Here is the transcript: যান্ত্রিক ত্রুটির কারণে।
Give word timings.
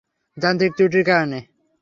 যান্ত্রিক 0.37 0.71
ত্রুটির 0.77 1.03
কারণে। 1.05 1.39